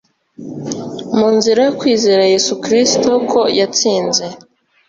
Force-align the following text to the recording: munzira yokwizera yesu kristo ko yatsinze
munzira 1.17 1.59
yokwizera 1.67 2.23
yesu 2.33 2.51
kristo 2.63 3.09
ko 3.31 3.41
yatsinze 3.59 4.25